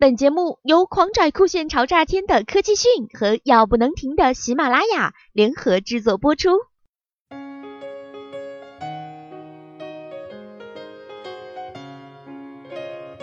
[0.00, 6.50] 本节目由狂拽酷炫潮炸天的科技讯和要不能停的喜马拉雅联合制作播出。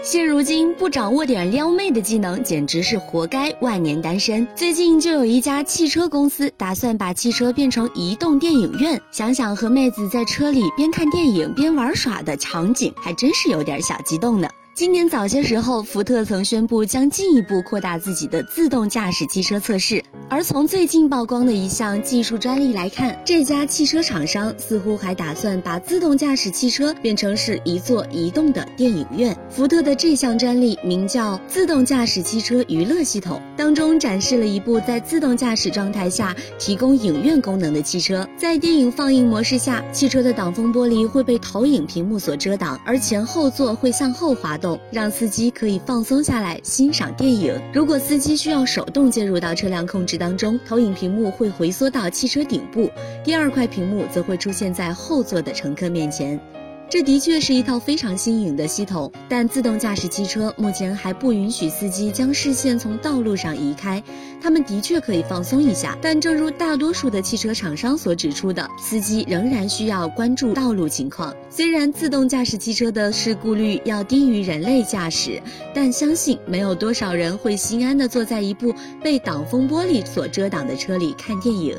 [0.01, 4.45] 现如今不掌握点撩妹的技能，简直是活该万年单身。
[4.53, 14.49] 最近就有一家汽车公司打算把汽车变成移动电影院，想想和妹子在车里边看电影边玩耍的场景，还真是有点小激动呢。
[14.75, 20.03] 今年早些时候，福特曾宣布将进一步扩大自己的自动驾驶汽车测试。
[20.27, 29.37] 而从最近曝光的一项技术专利来看，这家汽车厂商似乎还打算把自动驾驶汽车变成是一座移动的电影院。
[29.51, 38.27] 福特的这项专利名叫“自动驾驶汽车娱乐系统”，当中展示了一部在自动驾驶状态下提供影院功能的汽车。
[38.35, 44.79] 在电影放映模式下，汽车的挡风玻璃会被投影屏幕所遮挡，而前后座会向后滑动。
[44.91, 47.53] 让司机可以放松下来欣赏电影。
[47.71, 52.89] 如果司机需要手动介入到车辆控制当中，投影屏幕会回缩到汽车顶部，
[53.23, 56.39] 第二块屏幕则会出现在后座的乘客面前。
[56.87, 64.01] 这的确是一套非常新颖的系统，但自动驾驶汽车目前还不允许司机将视线从道路上移开。
[64.41, 71.35] 他们的确可以放松一下，但正如大多数的汽车厂商所指出的，司机仍然需要关注道路情况。
[71.49, 75.41] 虽然自动驾驶汽车的事故率要低于人类驾驶，
[75.73, 81.75] 但相信没有多少人会心安地坐在一部被挡风玻璃所遮挡的车里看电影。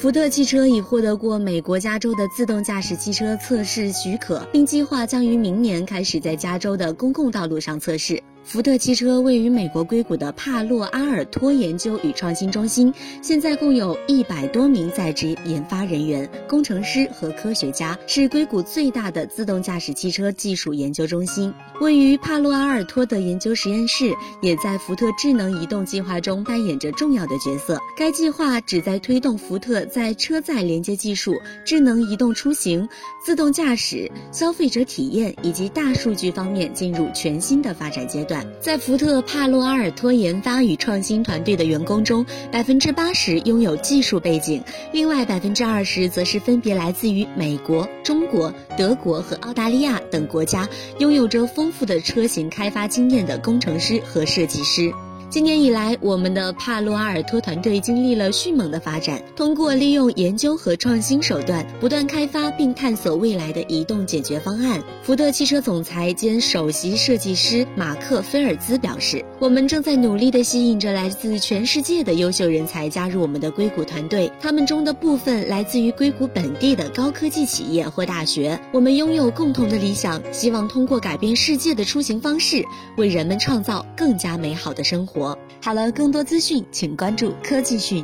[0.00, 8.18] 福特汽车已获得过美国加州的自动驾驶汽车测试许可，并计划将于明年开始在加州的公共道路上测试。
[8.42, 21.52] 福特汽车位于美国硅谷的帕洛阿尔托研究与创新中心，现在共有一百多名在职研发人员、工程师和科学家，是硅谷最大的自动驾驶汽车技术研究中心。
[21.80, 27.78] 位于帕洛阿尔托的研究实验室也在福特智能移动计划中扮演着重要的角色。
[27.96, 32.88] 该计划旨在推动福特在车载连接技术、智能移动出行、
[33.24, 38.29] 自动驾驶、消费者体验以及大数据方面进入全新的发展阶段。
[38.60, 50.68] 在福特帕洛阿尔托研发与创新团队的员工中，百分之八十拥有技术背景，另外百分之二十则是分别来自于美国、中国、德国和澳大利亚等国家，
[50.98, 54.92] 拥有着丰富的车型开发经验的工程师和设计师。
[55.30, 59.22] 今年以来，我们的帕洛阿尔托团队经历了迅猛的发展。
[59.36, 64.82] 通过利用研究和创新手段，不断开发并探索未来的移动解决方案。
[65.04, 78.60] 福特汽车总裁兼首席设计师马克·菲尔兹表示：“我们正在努力地吸引着来自全世界的优秀人才加入我们的硅谷团队，他们中的部分来自于硅谷本地的高科技企业或大学。
[78.72, 82.64] 我们拥有共同的理想，希望通过改变世界的出行方式，
[82.96, 88.02] 为人们创造更加美好的生活活。”好了，更多资讯请关注科技讯。